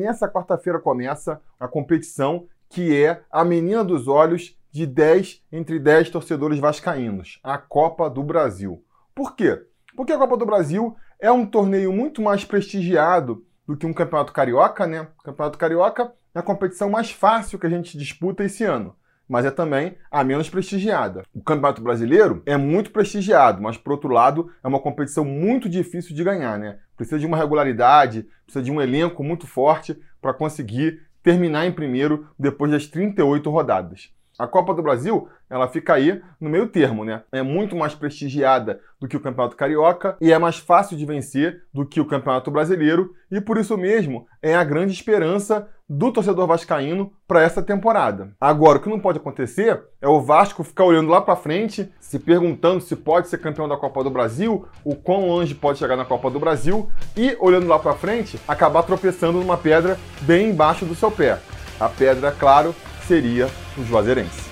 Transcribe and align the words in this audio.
nessa 0.00 0.28
quarta-feira 0.28 0.78
começa 0.78 1.40
a 1.58 1.68
competição 1.68 2.46
que 2.68 2.96
é 3.04 3.22
a 3.30 3.44
menina 3.44 3.84
dos 3.84 4.08
olhos 4.08 4.56
de 4.70 4.86
10 4.86 5.42
entre 5.50 5.78
10 5.78 6.10
torcedores 6.10 6.58
vascaínos, 6.58 7.40
a 7.42 7.58
Copa 7.58 8.08
do 8.08 8.22
Brasil. 8.22 8.84
Por 9.14 9.34
quê? 9.34 9.60
Porque 9.96 10.12
a 10.12 10.18
Copa 10.18 10.36
do 10.36 10.46
Brasil 10.46 10.96
é 11.18 11.30
um 11.30 11.44
torneio 11.44 11.92
muito 11.92 12.22
mais 12.22 12.44
prestigiado 12.44 13.44
do 13.66 13.76
que 13.76 13.86
um 13.86 13.92
Campeonato 13.92 14.32
Carioca, 14.32 14.86
né? 14.86 15.08
O 15.18 15.22
Campeonato 15.22 15.58
Carioca 15.58 16.12
é 16.34 16.38
a 16.38 16.42
competição 16.42 16.88
mais 16.88 17.10
fácil 17.10 17.58
que 17.58 17.66
a 17.66 17.70
gente 17.70 17.98
disputa 17.98 18.44
esse 18.44 18.64
ano 18.64 18.94
mas 19.30 19.46
é 19.46 19.50
também 19.52 19.94
a 20.10 20.24
menos 20.24 20.50
prestigiada. 20.50 21.22
O 21.32 21.40
Campeonato 21.40 21.80
Brasileiro 21.80 22.42
é 22.44 22.56
muito 22.56 22.90
prestigiado, 22.90 23.62
mas 23.62 23.76
por 23.76 23.92
outro 23.92 24.08
lado 24.08 24.50
é 24.62 24.66
uma 24.66 24.80
competição 24.80 25.24
muito 25.24 25.68
difícil 25.68 26.16
de 26.16 26.24
ganhar, 26.24 26.58
né? 26.58 26.78
Precisa 26.96 27.16
de 27.16 27.26
uma 27.26 27.36
regularidade, 27.36 28.26
precisa 28.44 28.64
de 28.64 28.72
um 28.72 28.82
elenco 28.82 29.22
muito 29.22 29.46
forte 29.46 29.96
para 30.20 30.34
conseguir 30.34 31.02
terminar 31.22 31.64
em 31.64 31.70
primeiro 31.70 32.26
depois 32.36 32.72
das 32.72 32.88
38 32.88 33.48
rodadas. 33.48 34.10
A 34.40 34.46
Copa 34.46 34.72
do 34.72 34.82
Brasil, 34.82 35.28
ela 35.50 35.68
fica 35.68 35.92
aí 35.92 36.18
no 36.40 36.48
meio 36.48 36.66
termo, 36.66 37.04
né? 37.04 37.22
É 37.30 37.42
muito 37.42 37.76
mais 37.76 37.94
prestigiada 37.94 38.80
do 38.98 39.06
que 39.06 39.14
o 39.14 39.20
Campeonato 39.20 39.54
Carioca 39.54 40.16
e 40.18 40.32
é 40.32 40.38
mais 40.38 40.56
fácil 40.56 40.96
de 40.96 41.04
vencer 41.04 41.64
do 41.74 41.84
que 41.84 42.00
o 42.00 42.06
Campeonato 42.06 42.50
Brasileiro 42.50 43.12
e 43.30 43.38
por 43.38 43.58
isso 43.58 43.76
mesmo 43.76 44.26
é 44.40 44.54
a 44.54 44.64
grande 44.64 44.94
esperança 44.94 45.68
do 45.86 46.10
torcedor 46.10 46.46
vascaíno 46.46 47.12
para 47.28 47.42
essa 47.42 47.60
temporada. 47.60 48.32
Agora, 48.40 48.78
o 48.78 48.80
que 48.80 48.88
não 48.88 48.98
pode 48.98 49.18
acontecer 49.18 49.82
é 50.00 50.08
o 50.08 50.22
Vasco 50.22 50.64
ficar 50.64 50.84
olhando 50.84 51.10
lá 51.10 51.20
para 51.20 51.36
frente, 51.36 51.92
se 52.00 52.18
perguntando 52.18 52.80
se 52.80 52.96
pode 52.96 53.28
ser 53.28 53.42
campeão 53.42 53.68
da 53.68 53.76
Copa 53.76 54.02
do 54.02 54.08
Brasil, 54.08 54.66
o 54.82 54.96
quão 54.96 55.28
longe 55.28 55.54
pode 55.54 55.78
chegar 55.78 55.96
na 55.96 56.04
Copa 56.06 56.30
do 56.30 56.40
Brasil 56.40 56.88
e 57.14 57.36
olhando 57.40 57.66
lá 57.66 57.78
para 57.78 57.92
frente, 57.92 58.40
acabar 58.48 58.84
tropeçando 58.84 59.38
numa 59.38 59.58
pedra 59.58 59.98
bem 60.22 60.48
embaixo 60.48 60.86
do 60.86 60.94
seu 60.94 61.10
pé. 61.10 61.38
A 61.78 61.88
pedra, 61.88 62.30
claro, 62.30 62.74
seria 63.10 63.50
o 63.76 63.82
Juazeirense. 63.82 64.48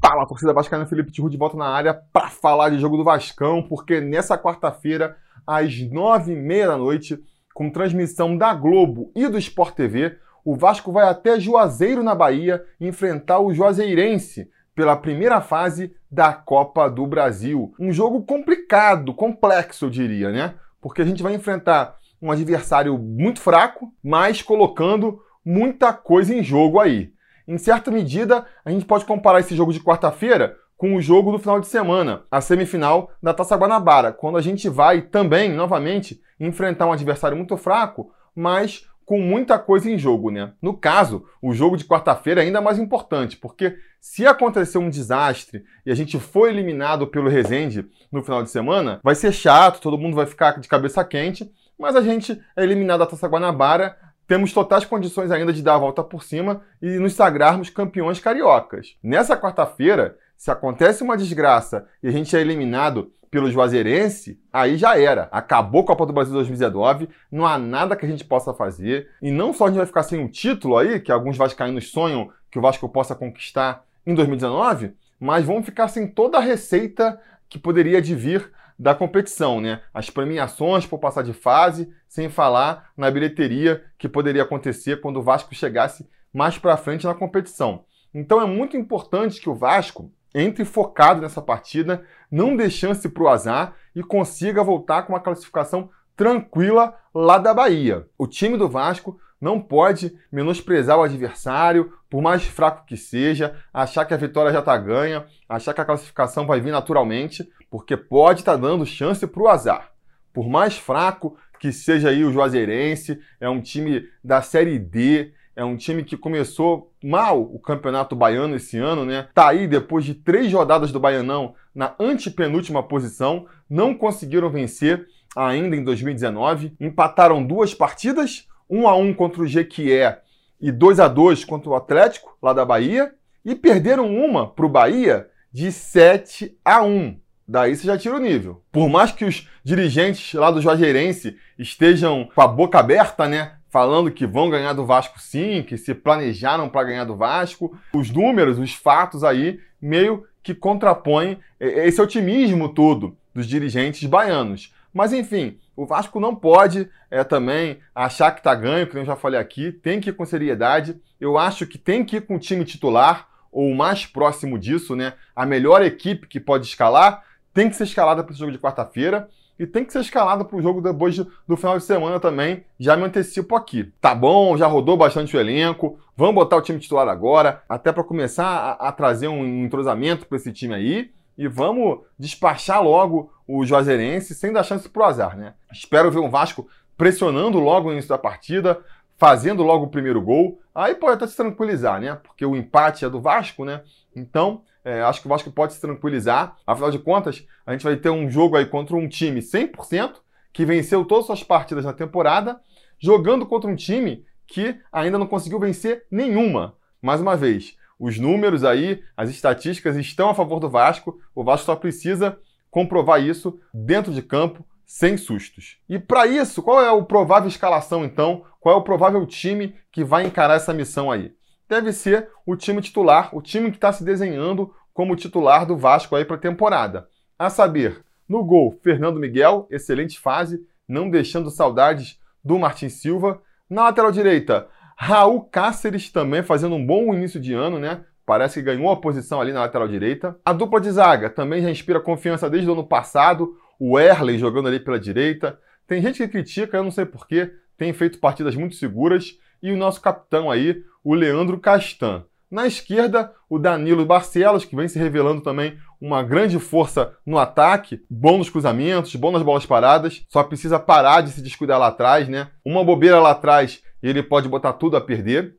Fala, 0.00 0.26
torcida 0.26 0.54
vascaína, 0.54 0.86
Felipe 0.86 1.12
Tiru 1.12 1.28
de 1.28 1.36
volta 1.36 1.58
na 1.58 1.68
área 1.68 1.92
para 1.92 2.30
falar 2.30 2.70
de 2.70 2.78
jogo 2.78 2.96
do 2.96 3.04
Vascão, 3.04 3.62
porque 3.62 4.00
nessa 4.00 4.38
quarta-feira, 4.38 5.18
às 5.46 5.78
nove 5.90 6.32
e 6.32 6.36
meia 6.36 6.68
da 6.68 6.78
noite, 6.78 7.22
com 7.56 7.70
transmissão 7.70 8.36
da 8.36 8.52
Globo 8.52 9.10
e 9.16 9.26
do 9.28 9.38
Sport 9.38 9.74
TV, 9.74 10.18
o 10.44 10.54
Vasco 10.54 10.92
vai 10.92 11.08
até 11.08 11.40
Juazeiro, 11.40 12.02
na 12.02 12.14
Bahia, 12.14 12.62
enfrentar 12.78 13.40
o 13.40 13.54
Juazeirense 13.54 14.50
pela 14.74 14.94
primeira 14.94 15.40
fase 15.40 15.96
da 16.10 16.34
Copa 16.34 16.86
do 16.90 17.06
Brasil. 17.06 17.72
Um 17.80 17.90
jogo 17.90 18.22
complicado, 18.24 19.14
complexo, 19.14 19.86
eu 19.86 19.90
diria, 19.90 20.30
né? 20.30 20.54
Porque 20.82 21.00
a 21.00 21.04
gente 21.06 21.22
vai 21.22 21.34
enfrentar 21.34 21.96
um 22.20 22.30
adversário 22.30 22.98
muito 22.98 23.40
fraco, 23.40 23.90
mas 24.04 24.42
colocando 24.42 25.18
muita 25.42 25.94
coisa 25.94 26.34
em 26.34 26.42
jogo 26.42 26.78
aí. 26.78 27.10
Em 27.48 27.56
certa 27.56 27.90
medida, 27.90 28.44
a 28.66 28.70
gente 28.70 28.84
pode 28.84 29.06
comparar 29.06 29.40
esse 29.40 29.56
jogo 29.56 29.72
de 29.72 29.80
quarta-feira 29.80 30.58
com 30.76 30.94
o 30.94 31.00
jogo 31.00 31.32
do 31.32 31.38
final 31.38 31.58
de 31.58 31.66
semana, 31.66 32.22
a 32.30 32.40
semifinal 32.40 33.10
da 33.22 33.32
Taça 33.32 33.56
Guanabara, 33.56 34.12
quando 34.12 34.36
a 34.36 34.42
gente 34.42 34.68
vai 34.68 35.00
também, 35.00 35.52
novamente, 35.52 36.20
enfrentar 36.38 36.86
um 36.86 36.92
adversário 36.92 37.36
muito 37.36 37.56
fraco, 37.56 38.12
mas 38.34 38.86
com 39.06 39.20
muita 39.20 39.58
coisa 39.58 39.88
em 39.88 39.96
jogo, 39.96 40.30
né? 40.30 40.52
No 40.60 40.74
caso, 40.74 41.24
o 41.40 41.54
jogo 41.54 41.76
de 41.76 41.84
quarta-feira 41.84 42.42
é 42.42 42.44
ainda 42.44 42.60
mais 42.60 42.78
importante, 42.78 43.36
porque 43.36 43.76
se 44.00 44.26
acontecer 44.26 44.78
um 44.78 44.90
desastre 44.90 45.64
e 45.86 45.92
a 45.92 45.94
gente 45.94 46.18
for 46.18 46.48
eliminado 46.48 47.06
pelo 47.06 47.28
Resende 47.28 47.86
no 48.10 48.22
final 48.22 48.42
de 48.42 48.50
semana, 48.50 49.00
vai 49.02 49.14
ser 49.14 49.32
chato, 49.32 49.80
todo 49.80 49.96
mundo 49.96 50.16
vai 50.16 50.26
ficar 50.26 50.58
de 50.60 50.68
cabeça 50.68 51.04
quente, 51.04 51.50
mas 51.78 51.94
a 51.94 52.00
gente 52.00 52.40
é 52.56 52.62
eliminado 52.64 53.00
da 53.00 53.06
Taça 53.06 53.28
Guanabara, 53.28 53.96
temos 54.26 54.52
totais 54.52 54.84
condições 54.84 55.30
ainda 55.30 55.52
de 55.52 55.62
dar 55.62 55.74
a 55.74 55.78
volta 55.78 56.02
por 56.02 56.22
cima 56.22 56.62
e 56.82 56.98
nos 56.98 57.14
sagrarmos 57.14 57.70
campeões 57.70 58.18
cariocas. 58.18 58.96
Nessa 59.02 59.36
quarta-feira, 59.36 60.18
se 60.36 60.50
acontece 60.50 61.02
uma 61.02 61.16
desgraça 61.16 61.86
e 62.02 62.08
a 62.08 62.10
gente 62.10 62.36
é 62.36 62.40
eliminado 62.40 63.12
pelo 63.30 63.50
Juazeirense, 63.50 64.40
aí 64.52 64.76
já 64.76 64.98
era. 64.98 65.28
Acabou 65.30 65.82
a 65.82 65.86
Copa 65.86 66.06
do 66.06 66.12
Brasil 66.12 66.32
2019, 66.32 67.08
não 67.30 67.46
há 67.46 67.58
nada 67.58 67.96
que 67.96 68.06
a 68.06 68.08
gente 68.08 68.24
possa 68.24 68.54
fazer. 68.54 69.08
E 69.20 69.30
não 69.30 69.52
só 69.52 69.64
a 69.64 69.68
gente 69.68 69.78
vai 69.78 69.86
ficar 69.86 70.02
sem 70.02 70.18
um 70.18 70.28
título 70.28 70.76
aí, 70.76 71.00
que 71.00 71.12
alguns 71.12 71.36
vascaínos 71.36 71.90
sonham 71.90 72.30
que 72.50 72.58
o 72.58 72.62
Vasco 72.62 72.88
possa 72.88 73.14
conquistar 73.14 73.84
em 74.06 74.14
2019, 74.14 74.94
mas 75.18 75.44
vamos 75.44 75.64
ficar 75.64 75.88
sem 75.88 76.06
toda 76.06 76.38
a 76.38 76.40
receita 76.40 77.20
que 77.48 77.58
poderia 77.58 77.98
advir 77.98 78.50
da 78.78 78.94
competição, 78.94 79.60
né? 79.60 79.82
As 79.92 80.10
premiações 80.10 80.86
por 80.86 80.98
passar 80.98 81.22
de 81.22 81.32
fase, 81.32 81.92
sem 82.08 82.28
falar 82.28 82.90
na 82.96 83.10
bilheteria 83.10 83.84
que 83.98 84.08
poderia 84.08 84.42
acontecer 84.42 85.00
quando 85.00 85.18
o 85.18 85.22
Vasco 85.22 85.54
chegasse 85.54 86.08
mais 86.32 86.58
para 86.58 86.76
frente 86.76 87.06
na 87.06 87.14
competição. 87.14 87.84
Então 88.12 88.40
é 88.40 88.46
muito 88.46 88.76
importante 88.76 89.40
que 89.40 89.48
o 89.48 89.54
Vasco 89.54 90.10
entre 90.36 90.66
focado 90.66 91.22
nessa 91.22 91.40
partida, 91.40 92.04
não 92.30 92.54
dê 92.54 92.68
chance 92.68 93.08
para 93.08 93.22
o 93.22 93.28
azar 93.28 93.74
e 93.94 94.02
consiga 94.02 94.62
voltar 94.62 95.02
com 95.02 95.14
uma 95.14 95.20
classificação 95.20 95.88
tranquila 96.14 96.94
lá 97.14 97.38
da 97.38 97.54
Bahia. 97.54 98.06
O 98.18 98.26
time 98.26 98.58
do 98.58 98.68
Vasco 98.68 99.18
não 99.40 99.60
pode 99.60 100.16
menosprezar 100.30 100.98
o 100.98 101.02
adversário, 101.02 101.92
por 102.08 102.22
mais 102.22 102.44
fraco 102.44 102.86
que 102.86 102.96
seja, 102.96 103.56
achar 103.72 104.04
que 104.04 104.14
a 104.14 104.16
vitória 104.16 104.52
já 104.52 104.60
está 104.60 104.76
ganha, 104.76 105.26
achar 105.48 105.74
que 105.74 105.80
a 105.80 105.84
classificação 105.84 106.46
vai 106.46 106.60
vir 106.60 106.70
naturalmente, 106.70 107.48
porque 107.70 107.96
pode 107.96 108.40
estar 108.40 108.52
tá 108.52 108.58
dando 108.58 108.86
chance 108.86 109.26
para 109.26 109.42
o 109.42 109.48
azar. 109.48 109.90
Por 110.32 110.48
mais 110.48 110.76
fraco 110.76 111.36
que 111.58 111.72
seja 111.72 112.10
aí 112.10 112.24
o 112.24 112.32
Juazeirense, 112.32 113.18
é 113.40 113.48
um 113.48 113.60
time 113.60 114.06
da 114.22 114.42
Série 114.42 114.78
D, 114.78 115.32
é 115.54 115.64
um 115.64 115.76
time 115.76 116.04
que 116.04 116.16
começou 116.16 116.92
mal 117.02 117.40
o 117.40 117.58
campeonato 117.58 118.14
baiano 118.14 118.56
esse 118.56 118.76
ano, 118.76 119.06
né? 119.06 119.28
Tá 119.34 119.48
aí 119.48 119.66
depois 119.66 120.04
de 120.04 120.14
três 120.14 120.52
rodadas 120.52 120.92
do 120.92 121.00
Baianão 121.00 121.54
na 121.74 121.94
antepenúltima 121.98 122.82
posição, 122.82 123.46
não 123.68 123.94
conseguiram 123.94 124.50
vencer 124.50 125.06
ainda 125.34 125.74
em 125.74 125.82
2019, 125.82 126.74
empataram 126.78 127.44
duas 127.44 127.74
partidas, 127.74 128.46
um 128.68 128.88
a 128.88 128.96
um 128.96 129.12
contra 129.14 129.42
o 129.42 129.46
Jequié 129.46 130.20
e 130.60 130.72
2 130.72 131.00
a 131.00 131.08
2 131.08 131.44
contra 131.44 131.70
o 131.70 131.74
Atlético 131.74 132.36
lá 132.42 132.52
da 132.52 132.64
Bahia 132.64 133.12
e 133.44 133.54
perderam 133.54 134.14
uma 134.14 134.46
para 134.46 134.66
o 134.66 134.68
Bahia 134.68 135.28
de 135.52 135.70
7 135.70 136.56
a 136.64 136.82
1. 136.82 137.18
Daí 137.48 137.76
você 137.76 137.86
já 137.86 137.96
tira 137.96 138.16
o 138.16 138.20
nível. 138.20 138.62
Por 138.72 138.88
mais 138.88 139.12
que 139.12 139.24
os 139.24 139.48
dirigentes 139.62 140.34
lá 140.34 140.50
do 140.50 140.60
Juazeirense 140.60 141.36
estejam 141.58 142.28
com 142.34 142.40
a 142.40 142.48
boca 142.48 142.78
aberta, 142.78 143.28
né? 143.28 143.56
falando 143.76 144.10
que 144.10 144.26
vão 144.26 144.48
ganhar 144.48 144.72
do 144.72 144.86
Vasco 144.86 145.20
sim, 145.20 145.62
que 145.62 145.76
se 145.76 145.94
planejaram 145.94 146.66
para 146.66 146.86
ganhar 146.86 147.04
do 147.04 147.14
Vasco. 147.14 147.78
Os 147.92 148.10
números, 148.10 148.58
os 148.58 148.72
fatos 148.72 149.22
aí, 149.22 149.60
meio 149.78 150.24
que 150.42 150.54
contrapõem 150.54 151.38
esse 151.60 152.00
otimismo 152.00 152.70
todo 152.70 153.16
dos 153.34 153.46
dirigentes 153.46 154.08
baianos. 154.08 154.72
Mas 154.96 155.12
enfim, 155.12 155.58
o 155.76 155.84
Vasco 155.84 156.18
não 156.18 156.34
pode 156.34 156.88
é, 157.10 157.22
também 157.22 157.80
achar 157.94 158.30
que 158.30 158.40
está 158.40 158.54
ganho, 158.54 158.86
que 158.86 158.96
eu 158.96 159.04
já 159.04 159.14
falei 159.14 159.38
aqui, 159.38 159.70
tem 159.70 160.00
que 160.00 160.08
ir 160.08 160.14
com 160.14 160.24
seriedade. 160.24 160.98
Eu 161.20 161.36
acho 161.36 161.66
que 161.66 161.76
tem 161.76 162.02
que 162.02 162.16
ir 162.16 162.22
com 162.22 162.36
o 162.36 162.38
time 162.38 162.64
titular, 162.64 163.28
ou 163.52 163.74
mais 163.74 164.06
próximo 164.06 164.58
disso, 164.58 164.96
né? 164.96 165.12
A 165.34 165.44
melhor 165.44 165.82
equipe 165.82 166.26
que 166.26 166.40
pode 166.40 166.66
escalar 166.66 167.22
tem 167.52 167.68
que 167.68 167.76
ser 167.76 167.84
escalada 167.84 168.24
para 168.24 168.32
esse 168.32 168.40
jogo 168.40 168.52
de 168.52 168.58
quarta-feira 168.58 169.28
e 169.58 169.66
tem 169.66 169.84
que 169.84 169.92
ser 169.92 170.00
escalado 170.00 170.46
para 170.46 170.56
o 170.56 170.62
jogo 170.62 170.80
depois 170.80 171.14
do 171.16 171.56
final 171.58 171.76
de 171.76 171.84
semana 171.84 172.18
também. 172.18 172.64
Já 172.80 172.96
me 172.96 173.04
antecipo 173.04 173.54
aqui. 173.54 173.92
Tá 174.00 174.14
bom, 174.14 174.56
já 174.56 174.66
rodou 174.66 174.96
bastante 174.96 175.36
o 175.36 175.40
elenco. 175.40 175.98
Vamos 176.16 176.34
botar 176.34 176.56
o 176.56 176.62
time 176.62 176.78
titular 176.78 177.06
agora, 177.06 177.62
até 177.68 177.92
para 177.92 178.02
começar 178.02 178.46
a, 178.46 178.88
a, 178.88 178.92
trazer 178.92 179.28
um 179.28 179.44
entrosamento 179.64 180.26
para 180.26 180.36
esse 180.36 180.50
time 180.52 180.74
aí. 180.74 181.10
E 181.36 181.46
vamos 181.46 182.00
despachar 182.18 182.82
logo 182.82 183.32
o 183.46 183.64
Juazeirense 183.64 184.34
sem 184.34 184.52
dar 184.52 184.64
chance 184.64 184.88
pro 184.88 185.04
azar, 185.04 185.36
né? 185.36 185.54
Espero 185.72 186.10
ver 186.10 186.18
o 186.18 186.30
Vasco 186.30 186.66
pressionando 186.96 187.58
logo 187.58 187.88
no 187.88 187.92
início 187.92 188.08
da 188.08 188.18
partida, 188.18 188.82
fazendo 189.16 189.62
logo 189.62 189.84
o 189.84 189.90
primeiro 189.90 190.20
gol. 190.20 190.60
Aí 190.74 190.94
pode 190.94 191.14
até 191.14 191.26
se 191.26 191.36
tranquilizar, 191.36 192.00
né? 192.00 192.14
Porque 192.16 192.44
o 192.44 192.56
empate 192.56 193.04
é 193.04 193.10
do 193.10 193.20
Vasco, 193.20 193.64
né? 193.64 193.82
Então, 194.14 194.62
é, 194.84 195.02
acho 195.02 195.20
que 195.20 195.26
o 195.26 195.28
Vasco 195.28 195.50
pode 195.50 195.74
se 195.74 195.80
tranquilizar. 195.80 196.56
Afinal 196.66 196.90
de 196.90 196.98
contas, 196.98 197.46
a 197.66 197.72
gente 197.72 197.84
vai 197.84 197.96
ter 197.96 198.10
um 198.10 198.30
jogo 198.30 198.56
aí 198.56 198.66
contra 198.66 198.96
um 198.96 199.08
time 199.08 199.40
100% 199.40 200.16
que 200.52 200.64
venceu 200.64 201.04
todas 201.04 201.24
as 201.24 201.26
suas 201.26 201.42
partidas 201.42 201.84
na 201.84 201.92
temporada, 201.92 202.58
jogando 202.98 203.44
contra 203.44 203.70
um 203.70 203.76
time 203.76 204.24
que 204.46 204.78
ainda 204.90 205.18
não 205.18 205.26
conseguiu 205.26 205.58
vencer 205.58 206.06
nenhuma. 206.10 206.74
Mais 207.02 207.20
uma 207.20 207.36
vez, 207.36 207.76
os 207.98 208.18
números 208.18 208.64
aí, 208.64 209.02
as 209.16 209.30
estatísticas 209.30 209.96
estão 209.96 210.28
a 210.28 210.34
favor 210.34 210.60
do 210.60 210.68
Vasco. 210.68 211.18
O 211.34 211.42
Vasco 211.42 211.66
só 211.66 211.76
precisa 211.76 212.38
comprovar 212.70 213.22
isso 213.22 213.58
dentro 213.72 214.12
de 214.12 214.20
campo, 214.20 214.64
sem 214.84 215.16
sustos. 215.16 215.78
E 215.88 215.98
para 215.98 216.26
isso, 216.26 216.62
qual 216.62 216.80
é 216.82 216.90
o 216.90 217.04
provável 217.04 217.48
escalação 217.48 218.04
então? 218.04 218.44
Qual 218.60 218.74
é 218.74 218.78
o 218.78 218.84
provável 218.84 219.24
time 219.26 219.74
que 219.90 220.04
vai 220.04 220.26
encarar 220.26 220.54
essa 220.54 220.74
missão 220.74 221.10
aí? 221.10 221.34
Deve 221.68 221.92
ser 221.92 222.28
o 222.44 222.54
time 222.54 222.80
titular, 222.80 223.34
o 223.34 223.42
time 223.42 223.70
que 223.70 223.76
está 223.76 223.92
se 223.92 224.04
desenhando 224.04 224.72
como 224.92 225.16
titular 225.16 225.66
do 225.66 225.76
Vasco 225.76 226.14
aí 226.14 226.24
para 226.24 226.36
a 226.36 226.40
temporada. 226.40 227.08
A 227.38 227.50
saber, 227.50 228.04
no 228.28 228.44
gol, 228.44 228.78
Fernando 228.82 229.18
Miguel, 229.18 229.66
excelente 229.70 230.18
fase, 230.18 230.60
não 230.88 231.10
deixando 231.10 231.50
saudades 231.50 232.20
do 232.44 232.58
Martin 232.58 232.88
Silva. 232.88 233.42
Na 233.68 233.84
lateral 233.84 234.12
direita, 234.12 234.68
Raul 234.96 235.42
Cáceres 235.42 236.10
também 236.10 236.42
fazendo 236.42 236.74
um 236.74 236.84
bom 236.84 237.14
início 237.14 237.38
de 237.38 237.52
ano, 237.52 237.78
né? 237.78 238.00
Parece 238.24 238.54
que 238.54 238.62
ganhou 238.64 238.90
a 238.90 238.96
posição 238.96 239.40
ali 239.40 239.52
na 239.52 239.60
lateral 239.60 239.86
direita. 239.86 240.36
A 240.44 240.52
dupla 240.52 240.80
de 240.80 240.90
zaga 240.90 241.30
também 241.30 241.62
já 241.62 241.70
inspira 241.70 242.00
confiança 242.00 242.50
desde 242.50 242.68
o 242.68 242.72
ano 242.72 242.84
passado 242.84 243.56
o 243.78 244.00
Erley 244.00 244.38
jogando 244.38 244.68
ali 244.68 244.80
pela 244.80 244.98
direita. 244.98 245.58
Tem 245.86 246.02
gente 246.02 246.18
que 246.18 246.28
critica, 246.28 246.76
eu 246.78 246.82
não 246.82 246.90
sei 246.90 247.04
porquê, 247.04 247.52
tem 247.76 247.92
feito 247.92 248.18
partidas 248.18 248.56
muito 248.56 248.74
seguras. 248.74 249.38
E 249.62 249.70
o 249.70 249.76
nosso 249.76 250.00
capitão 250.00 250.50
aí, 250.50 250.82
o 251.04 251.14
Leandro 251.14 251.58
Castan. 251.60 252.24
Na 252.50 252.66
esquerda, 252.66 253.32
o 253.48 253.58
Danilo 253.58 254.06
Barcelos, 254.06 254.64
que 254.64 254.76
vem 254.76 254.88
se 254.88 254.98
revelando 254.98 255.40
também 255.40 255.76
uma 256.00 256.22
grande 256.22 256.58
força 256.58 257.14
no 257.24 257.38
ataque, 257.38 258.02
bom 258.08 258.38
nos 258.38 258.50
cruzamentos, 258.50 259.14
bom 259.16 259.32
nas 259.32 259.42
bolas 259.42 259.66
paradas, 259.66 260.24
só 260.28 260.42
precisa 260.42 260.78
parar 260.78 261.22
de 261.22 261.30
se 261.30 261.42
descuidar 261.42 261.78
lá 261.78 261.88
atrás, 261.88 262.28
né? 262.28 262.48
Uma 262.64 262.84
bobeira 262.84 263.18
lá 263.18 263.32
atrás 263.32 263.82
e 264.02 264.08
ele 264.08 264.22
pode 264.22 264.48
botar 264.48 264.74
tudo 264.74 264.96
a 264.96 265.00
perder. 265.00 265.56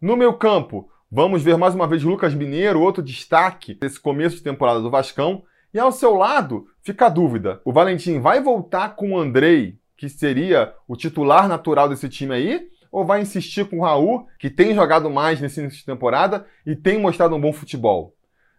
No 0.00 0.16
meu 0.16 0.34
campo, 0.34 0.88
vamos 1.10 1.42
ver 1.42 1.56
mais 1.56 1.74
uma 1.74 1.86
vez 1.86 2.02
Lucas 2.02 2.34
Mineiro, 2.34 2.80
outro 2.80 3.02
destaque 3.02 3.74
desse 3.74 4.00
começo 4.00 4.36
de 4.36 4.42
temporada 4.42 4.80
do 4.80 4.90
Vascão. 4.90 5.44
E 5.72 5.78
ao 5.78 5.92
seu 5.92 6.14
lado, 6.14 6.66
fica 6.82 7.06
a 7.06 7.08
dúvida: 7.08 7.60
o 7.64 7.72
Valentim 7.72 8.20
vai 8.20 8.40
voltar 8.40 8.96
com 8.96 9.12
o 9.12 9.18
Andrei, 9.18 9.78
que 9.96 10.08
seria 10.08 10.74
o 10.86 10.96
titular 10.96 11.48
natural 11.48 11.88
desse 11.88 12.08
time 12.08 12.34
aí? 12.34 12.68
Ou 12.90 13.06
vai 13.06 13.22
insistir 13.22 13.64
com 13.66 13.78
o 13.78 13.82
Raul, 13.82 14.26
que 14.38 14.50
tem 14.50 14.74
jogado 14.74 15.08
mais 15.08 15.40
nesse 15.40 15.60
início 15.60 15.78
de 15.78 15.86
temporada 15.86 16.44
e 16.66 16.76
tem 16.76 16.98
mostrado 16.98 17.34
um 17.34 17.40
bom 17.40 17.52
futebol? 17.52 18.14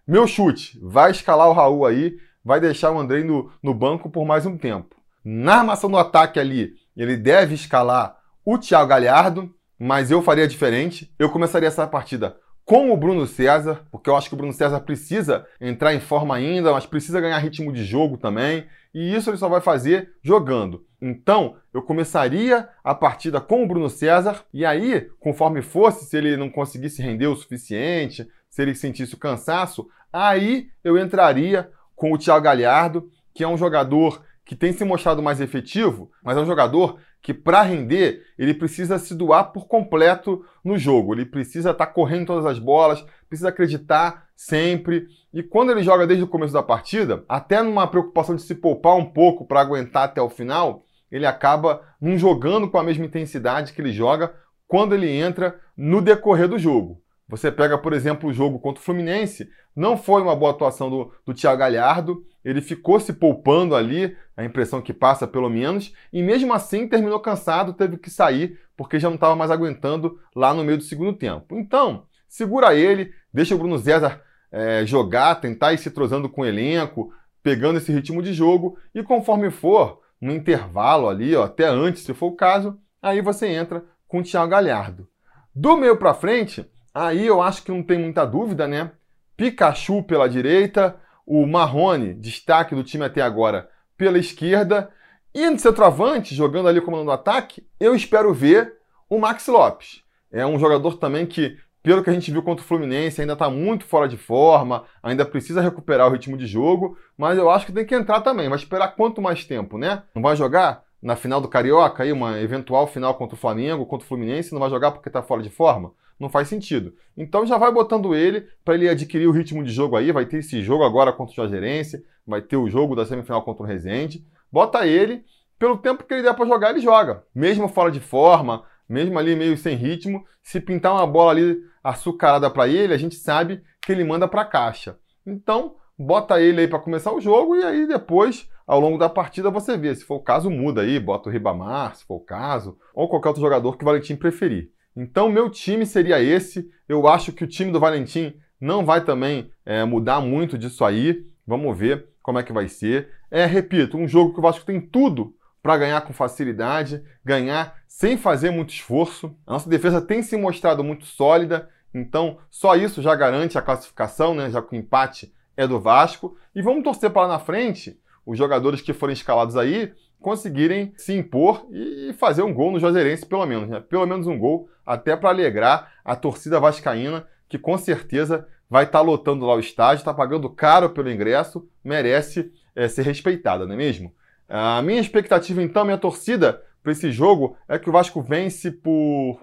Meu 0.07 0.25
chute, 0.25 0.79
vai 0.81 1.11
escalar 1.11 1.47
o 1.49 1.53
Raul 1.53 1.85
aí, 1.85 2.17
vai 2.43 2.59
deixar 2.59 2.91
o 2.91 2.99
Andrei 2.99 3.23
no, 3.23 3.51
no 3.61 3.73
banco 3.73 4.09
por 4.09 4.25
mais 4.25 4.45
um 4.45 4.57
tempo. 4.57 4.95
Na 5.23 5.57
armação 5.57 5.89
do 5.89 5.97
ataque 5.97 6.39
ali, 6.39 6.73
ele 6.97 7.15
deve 7.15 7.55
escalar 7.55 8.17
o 8.45 8.57
Thiago 8.57 8.89
Galhardo, 8.89 9.53
mas 9.77 10.11
eu 10.11 10.21
faria 10.21 10.47
diferente. 10.47 11.13
Eu 11.17 11.29
começaria 11.29 11.67
essa 11.67 11.87
partida 11.87 12.37
com 12.65 12.91
o 12.91 12.97
Bruno 12.97 13.27
César, 13.27 13.85
porque 13.91 14.09
eu 14.09 14.15
acho 14.15 14.29
que 14.29 14.35
o 14.35 14.37
Bruno 14.37 14.53
César 14.53 14.79
precisa 14.79 15.45
entrar 15.59 15.93
em 15.93 15.99
forma 15.99 16.35
ainda, 16.35 16.71
mas 16.71 16.85
precisa 16.85 17.19
ganhar 17.19 17.37
ritmo 17.39 17.73
de 17.73 17.83
jogo 17.83 18.17
também, 18.17 18.65
e 18.93 19.13
isso 19.13 19.29
ele 19.29 19.37
só 19.37 19.49
vai 19.49 19.59
fazer 19.59 20.13
jogando. 20.21 20.85
Então, 21.01 21.57
eu 21.73 21.81
começaria 21.81 22.69
a 22.83 22.95
partida 22.95 23.41
com 23.41 23.63
o 23.63 23.67
Bruno 23.67 23.89
César, 23.89 24.45
e 24.53 24.65
aí, 24.65 25.09
conforme 25.19 25.61
fosse, 25.61 26.05
se 26.05 26.15
ele 26.15 26.37
não 26.37 26.49
conseguisse 26.49 27.01
render 27.01 27.27
o 27.27 27.35
suficiente, 27.35 28.25
se 28.49 28.61
ele 28.61 28.75
sentisse 28.75 29.13
o 29.13 29.19
cansaço, 29.19 29.87
aí 30.11 30.69
eu 30.83 30.97
entraria 30.97 31.69
com 31.95 32.13
o 32.13 32.17
Thiago 32.17 32.45
Galhardo, 32.45 33.09
que 33.33 33.43
é 33.43 33.47
um 33.47 33.57
jogador 33.57 34.23
que 34.45 34.55
tem 34.55 34.73
se 34.73 34.83
mostrado 34.83 35.23
mais 35.23 35.39
efetivo, 35.39 36.11
mas 36.23 36.37
é 36.37 36.41
um 36.41 36.45
jogador 36.45 36.99
que 37.21 37.33
para 37.33 37.61
render, 37.61 38.21
ele 38.37 38.53
precisa 38.53 38.99
se 38.99 39.15
doar 39.15 39.53
por 39.53 39.65
completo 39.65 40.45
no 40.63 40.77
jogo. 40.77 41.13
Ele 41.13 41.25
precisa 41.25 41.71
estar 41.71 41.85
tá 41.85 41.91
correndo 41.91 42.27
todas 42.27 42.45
as 42.45 42.59
bolas, 42.59 43.03
precisa 43.29 43.47
acreditar 43.47 44.27
sempre. 44.35 45.07
E 45.33 45.41
quando 45.41 45.71
ele 45.71 45.83
joga 45.83 46.05
desde 46.05 46.25
o 46.25 46.27
começo 46.27 46.53
da 46.53 46.61
partida, 46.61 47.23
até 47.29 47.63
numa 47.63 47.87
preocupação 47.87 48.35
de 48.35 48.41
se 48.41 48.53
poupar 48.53 48.97
um 48.97 49.05
pouco 49.05 49.45
para 49.47 49.61
aguentar 49.61 50.03
até 50.03 50.21
o 50.21 50.29
final, 50.29 50.85
ele 51.09 51.25
acaba 51.25 51.81
não 52.01 52.17
jogando 52.17 52.69
com 52.69 52.77
a 52.77 52.83
mesma 52.83 53.05
intensidade 53.05 53.71
que 53.71 53.81
ele 53.81 53.93
joga 53.93 54.33
quando 54.67 54.93
ele 54.93 55.09
entra 55.09 55.59
no 55.77 56.01
decorrer 56.01 56.49
do 56.49 56.59
jogo. 56.59 57.02
Você 57.27 57.51
pega, 57.51 57.77
por 57.77 57.93
exemplo, 57.93 58.29
o 58.29 58.33
jogo 58.33 58.59
contra 58.59 58.81
o 58.81 58.83
Fluminense, 58.83 59.49
não 59.75 59.97
foi 59.97 60.21
uma 60.21 60.35
boa 60.35 60.51
atuação 60.51 60.89
do, 60.89 61.11
do 61.25 61.33
Thiago 61.33 61.59
Galhardo, 61.59 62.25
ele 62.43 62.61
ficou 62.61 62.99
se 62.99 63.13
poupando 63.13 63.75
ali, 63.75 64.15
a 64.35 64.43
impressão 64.43 64.81
que 64.81 64.93
passa 64.93 65.25
pelo 65.25 65.49
menos, 65.49 65.93
e 66.11 66.21
mesmo 66.21 66.53
assim 66.53 66.87
terminou 66.87 67.19
cansado, 67.19 67.73
teve 67.73 67.97
que 67.97 68.09
sair, 68.09 68.59
porque 68.75 68.99
já 68.99 69.07
não 69.07 69.15
estava 69.15 69.35
mais 69.35 69.51
aguentando 69.51 70.19
lá 70.35 70.53
no 70.53 70.63
meio 70.63 70.77
do 70.77 70.83
segundo 70.83 71.13
tempo. 71.13 71.55
Então, 71.57 72.05
segura 72.27 72.75
ele, 72.75 73.13
deixa 73.33 73.55
o 73.55 73.57
Bruno 73.57 73.79
César 73.79 74.21
é, 74.51 74.85
jogar, 74.85 75.35
tentar 75.35 75.73
ir 75.73 75.77
se 75.77 75.89
trozando 75.89 76.29
com 76.29 76.41
o 76.41 76.45
elenco, 76.45 77.13
pegando 77.41 77.77
esse 77.77 77.91
ritmo 77.91 78.21
de 78.21 78.33
jogo, 78.33 78.77
e 78.93 79.01
conforme 79.01 79.49
for, 79.49 80.01
no 80.19 80.31
intervalo 80.31 81.09
ali, 81.09 81.35
ó, 81.35 81.43
até 81.43 81.65
antes, 81.65 82.03
se 82.03 82.13
for 82.13 82.27
o 82.27 82.35
caso, 82.35 82.77
aí 83.01 83.21
você 83.21 83.47
entra 83.47 83.83
com 84.07 84.19
o 84.19 84.23
Thiago 84.23 84.51
Galhardo. 84.51 85.07
Do 85.53 85.75
meio 85.75 85.97
para 85.97 86.13
frente, 86.13 86.65
aí 86.93 87.25
eu 87.25 87.41
acho 87.41 87.63
que 87.63 87.71
não 87.71 87.83
tem 87.83 87.97
muita 87.97 88.25
dúvida, 88.25 88.67
né? 88.67 88.91
Pikachu 89.35 90.03
pela 90.03 90.29
direita, 90.29 90.95
o 91.25 91.45
Marrone, 91.45 92.13
destaque 92.13 92.75
do 92.75 92.83
time 92.83 93.05
até 93.05 93.21
agora, 93.21 93.69
pela 93.97 94.17
esquerda. 94.17 94.89
E 95.33 95.49
no 95.49 95.57
centroavante, 95.57 96.35
jogando 96.35 96.67
ali 96.67 96.79
como 96.79 97.03
no 97.03 97.11
ataque, 97.11 97.65
eu 97.79 97.95
espero 97.95 98.33
ver 98.33 98.75
o 99.09 99.17
Max 99.17 99.47
Lopes. 99.47 100.03
É 100.31 100.45
um 100.45 100.59
jogador 100.59 100.97
também 100.97 101.25
que, 101.25 101.57
pelo 101.81 102.03
que 102.03 102.09
a 102.09 102.13
gente 102.13 102.31
viu 102.31 102.43
contra 102.43 102.63
o 102.63 102.67
Fluminense, 102.67 103.21
ainda 103.21 103.33
está 103.33 103.49
muito 103.49 103.85
fora 103.85 104.07
de 104.07 104.17
forma, 104.17 104.83
ainda 105.01 105.25
precisa 105.25 105.61
recuperar 105.61 106.07
o 106.07 106.11
ritmo 106.11 106.37
de 106.37 106.45
jogo, 106.45 106.97
mas 107.17 107.37
eu 107.37 107.49
acho 107.49 107.65
que 107.65 107.71
tem 107.71 107.85
que 107.85 107.95
entrar 107.95 108.21
também. 108.21 108.49
Vai 108.49 108.57
esperar 108.57 108.95
quanto 108.95 109.21
mais 109.21 109.45
tempo, 109.45 109.77
né? 109.77 110.03
Não 110.13 110.21
vai 110.21 110.35
jogar 110.35 110.83
na 111.01 111.15
final 111.15 111.41
do 111.41 111.47
Carioca, 111.47 112.03
aí, 112.03 112.11
uma 112.11 112.39
eventual 112.39 112.87
final 112.87 113.15
contra 113.15 113.35
o 113.35 113.39
Flamengo, 113.39 113.85
contra 113.85 114.05
o 114.05 114.07
Fluminense, 114.07 114.53
não 114.53 114.59
vai 114.59 114.69
jogar 114.69 114.91
porque 114.91 115.09
está 115.09 115.21
fora 115.21 115.41
de 115.41 115.49
forma? 115.49 115.91
Não 116.19 116.29
faz 116.29 116.47
sentido. 116.47 116.93
Então 117.17 117.45
já 117.45 117.57
vai 117.57 117.71
botando 117.71 118.15
ele 118.15 118.47
para 118.63 118.75
ele 118.75 118.89
adquirir 118.89 119.27
o 119.27 119.31
ritmo 119.31 119.63
de 119.63 119.71
jogo 119.71 119.95
aí. 119.95 120.11
Vai 120.11 120.25
ter 120.25 120.37
esse 120.37 120.61
jogo 120.61 120.83
agora 120.83 121.11
contra 121.11 121.33
o 121.33 121.35
Juazeirense, 121.35 122.05
vai 122.25 122.41
ter 122.41 122.57
o 122.57 122.69
jogo 122.69 122.95
da 122.95 123.05
semifinal 123.05 123.43
contra 123.43 123.63
o 123.63 123.65
Resende. 123.65 124.25
Bota 124.51 124.85
ele, 124.85 125.23
pelo 125.57 125.77
tempo 125.77 126.03
que 126.03 126.13
ele 126.13 126.23
der 126.23 126.33
para 126.33 126.45
jogar, 126.45 126.71
ele 126.71 126.79
joga. 126.79 127.23
Mesmo 127.33 127.67
fora 127.67 127.91
de 127.91 127.99
forma, 127.99 128.63
mesmo 128.87 129.17
ali 129.17 129.35
meio 129.35 129.57
sem 129.57 129.75
ritmo, 129.75 130.25
se 130.41 130.59
pintar 130.59 130.93
uma 130.93 131.07
bola 131.07 131.31
ali 131.31 131.57
açucarada 131.83 132.49
para 132.49 132.67
ele, 132.67 132.93
a 132.93 132.97
gente 132.97 133.15
sabe 133.15 133.63
que 133.81 133.91
ele 133.91 134.03
manda 134.03 134.27
para 134.27 134.45
caixa. 134.45 134.97
Então, 135.25 135.75
bota 135.97 136.41
ele 136.41 136.61
aí 136.61 136.67
para 136.67 136.79
começar 136.79 137.11
o 137.11 137.21
jogo 137.21 137.55
e 137.55 137.63
aí 137.63 137.87
depois, 137.87 138.49
ao 138.65 138.79
longo 138.79 138.97
da 138.97 139.09
partida, 139.09 139.49
você 139.49 139.77
vê. 139.77 139.93
Se 139.95 140.03
for 140.03 140.15
o 140.15 140.23
caso, 140.23 140.49
muda 140.49 140.81
aí, 140.81 140.99
bota 140.99 141.29
o 141.29 141.31
Ribamar, 141.31 141.95
se 141.95 142.05
for 142.05 142.15
o 142.15 142.25
caso, 142.25 142.77
ou 142.93 143.09
qualquer 143.09 143.29
outro 143.29 143.43
jogador 143.43 143.77
que 143.77 143.83
o 143.83 143.85
Valentim 143.85 144.15
preferir. 144.15 144.71
Então, 144.95 145.29
meu 145.29 145.49
time 145.49 145.85
seria 145.85 146.21
esse. 146.21 146.69
Eu 146.87 147.07
acho 147.07 147.31
que 147.31 147.43
o 147.43 147.47
time 147.47 147.71
do 147.71 147.79
Valentim 147.79 148.35
não 148.59 148.85
vai 148.85 149.03
também 149.03 149.51
é, 149.65 149.83
mudar 149.83 150.21
muito 150.21 150.57
disso 150.57 150.85
aí. 150.85 151.25
Vamos 151.45 151.77
ver 151.77 152.07
como 152.21 152.39
é 152.39 152.43
que 152.43 152.53
vai 152.53 152.67
ser. 152.67 153.09
É, 153.29 153.45
repito, 153.45 153.97
um 153.97 154.07
jogo 154.07 154.33
que 154.33 154.39
o 154.39 154.41
Vasco 154.41 154.65
tem 154.65 154.79
tudo 154.79 155.35
para 155.61 155.77
ganhar 155.77 156.01
com 156.01 156.13
facilidade, 156.13 157.03
ganhar 157.23 157.75
sem 157.87 158.17
fazer 158.17 158.51
muito 158.51 158.73
esforço. 158.73 159.35
A 159.45 159.53
nossa 159.53 159.69
defesa 159.69 160.01
tem 160.01 160.21
se 160.21 160.37
mostrado 160.37 160.83
muito 160.83 161.05
sólida, 161.05 161.69
então 161.93 162.37
só 162.49 162.75
isso 162.75 163.01
já 163.01 163.15
garante 163.15 163.57
a 163.57 163.61
classificação, 163.61 164.35
né? 164.35 164.49
Já 164.49 164.61
que 164.61 164.75
o 164.75 164.79
empate 164.79 165.33
é 165.55 165.67
do 165.67 165.79
Vasco. 165.79 166.35
E 166.53 166.61
vamos 166.61 166.83
torcer 166.83 167.09
para 167.09 167.23
lá 167.23 167.27
na 167.27 167.39
frente 167.39 167.99
os 168.25 168.37
jogadores 168.37 168.81
que 168.81 168.93
forem 168.93 169.13
escalados 169.13 169.55
aí 169.55 169.93
conseguirem 170.19 170.93
se 170.95 171.13
impor 171.13 171.67
e 171.69 172.13
fazer 172.13 172.43
um 172.43 172.53
gol 172.53 172.71
no 172.71 172.79
Juazeirense, 172.79 173.25
pelo 173.25 173.45
menos, 173.45 173.69
né? 173.69 173.81
Pelo 173.81 174.05
menos 174.05 174.25
um 174.25 174.39
gol, 174.39 174.69
até 174.85 175.15
para 175.15 175.29
alegrar 175.29 175.93
a 176.03 176.15
torcida 176.15 176.59
vascaína, 176.59 177.27
que 177.47 177.57
com 177.57 177.77
certeza 177.77 178.47
vai 178.69 178.85
estar 178.85 178.99
tá 178.99 179.05
lotando 179.05 179.45
lá 179.45 179.55
o 179.55 179.59
estádio, 179.59 180.01
está 180.01 180.13
pagando 180.13 180.49
caro 180.49 180.89
pelo 180.89 181.11
ingresso, 181.11 181.67
merece 181.83 182.51
é, 182.75 182.87
ser 182.87 183.03
respeitada, 183.03 183.65
não 183.65 183.73
é 183.73 183.77
mesmo? 183.77 184.13
A 184.47 184.81
minha 184.81 184.99
expectativa, 184.99 185.61
então, 185.61 185.85
minha 185.85 185.97
torcida 185.97 186.61
para 186.81 186.91
esse 186.91 187.11
jogo 187.11 187.57
é 187.67 187.79
que 187.79 187.89
o 187.89 187.93
Vasco 187.93 188.21
vence 188.21 188.71
por 188.71 189.39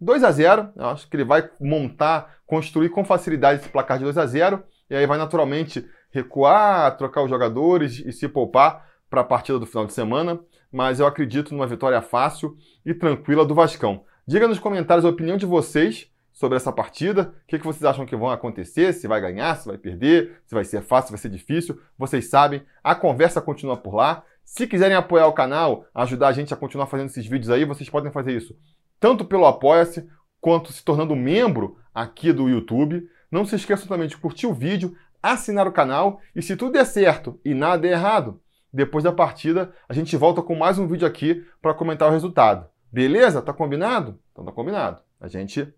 2 0.00 0.22
a 0.22 0.30
0 0.30 0.70
Eu 0.76 0.86
acho 0.86 1.08
que 1.08 1.16
ele 1.16 1.24
vai 1.24 1.50
montar, 1.60 2.36
construir 2.46 2.90
com 2.90 3.04
facilidade 3.04 3.60
esse 3.60 3.68
placar 3.68 3.98
de 3.98 4.04
2 4.04 4.16
a 4.18 4.26
0 4.26 4.62
e 4.88 4.94
aí 4.94 5.06
vai 5.06 5.18
naturalmente 5.18 5.84
recuar, 6.10 6.96
trocar 6.96 7.22
os 7.22 7.30
jogadores 7.30 7.98
e 7.98 8.12
se 8.12 8.28
poupar 8.28 8.86
para 9.10 9.20
a 9.20 9.24
partida 9.24 9.58
do 9.58 9.66
final 9.66 9.86
de 9.86 9.92
semana, 9.92 10.38
mas 10.70 11.00
eu 11.00 11.06
acredito 11.06 11.52
numa 11.52 11.66
vitória 11.66 12.00
fácil 12.00 12.56
e 12.84 12.94
tranquila 12.94 13.44
do 13.44 13.54
Vascão. 13.54 14.04
Diga 14.28 14.48
nos 14.48 14.58
comentários 14.58 15.04
a 15.04 15.08
opinião 15.08 15.36
de 15.36 15.46
vocês 15.46 16.10
sobre 16.32 16.56
essa 16.56 16.72
partida, 16.72 17.34
o 17.44 17.46
que, 17.46 17.58
que 17.58 17.64
vocês 17.64 17.84
acham 17.84 18.04
que 18.04 18.16
vão 18.16 18.28
acontecer, 18.28 18.92
se 18.92 19.06
vai 19.06 19.20
ganhar, 19.20 19.54
se 19.56 19.68
vai 19.68 19.78
perder, 19.78 20.42
se 20.44 20.54
vai 20.54 20.64
ser 20.64 20.82
fácil, 20.82 21.06
se 21.06 21.12
vai 21.12 21.20
ser 21.20 21.30
difícil. 21.30 21.80
Vocês 21.96 22.28
sabem, 22.28 22.62
a 22.82 22.94
conversa 22.94 23.40
continua 23.40 23.76
por 23.76 23.94
lá. 23.94 24.24
Se 24.44 24.66
quiserem 24.66 24.96
apoiar 24.96 25.28
o 25.28 25.32
canal, 25.32 25.86
ajudar 25.94 26.28
a 26.28 26.32
gente 26.32 26.52
a 26.52 26.56
continuar 26.56 26.86
fazendo 26.86 27.06
esses 27.06 27.26
vídeos 27.26 27.50
aí, 27.50 27.64
vocês 27.64 27.88
podem 27.88 28.10
fazer 28.10 28.32
isso 28.32 28.56
tanto 28.98 29.24
pelo 29.24 29.46
Apoia-se, 29.46 30.08
quanto 30.40 30.72
se 30.72 30.84
tornando 30.84 31.14
membro 31.14 31.76
aqui 31.94 32.32
do 32.32 32.48
YouTube. 32.48 33.08
Não 33.30 33.44
se 33.44 33.56
esqueçam 33.56 33.86
também 33.86 34.08
de 34.08 34.16
curtir 34.16 34.46
o 34.46 34.54
vídeo, 34.54 34.96
assinar 35.22 35.66
o 35.66 35.72
canal 35.72 36.20
e 36.34 36.42
se 36.42 36.56
tudo 36.56 36.72
der 36.72 36.86
certo 36.86 37.40
e 37.44 37.54
nada 37.54 37.78
der 37.78 37.92
errado, 37.92 38.40
depois 38.72 39.04
da 39.04 39.12
partida, 39.12 39.72
a 39.88 39.92
gente 39.92 40.16
volta 40.16 40.42
com 40.42 40.54
mais 40.54 40.78
um 40.78 40.86
vídeo 40.86 41.06
aqui 41.06 41.44
para 41.62 41.74
comentar 41.74 42.08
o 42.08 42.12
resultado. 42.12 42.68
Beleza? 42.96 43.42
Tá 43.42 43.52
combinado? 43.52 44.18
Então 44.32 44.42
tá 44.42 44.50
combinado. 44.50 45.02
A 45.20 45.28
gente 45.28 45.70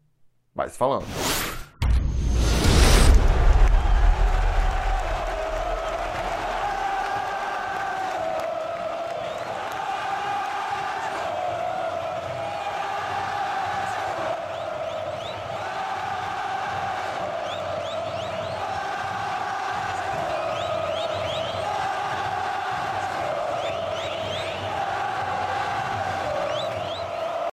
vai 0.54 0.68
se 0.68 0.78
falando. 0.78 1.04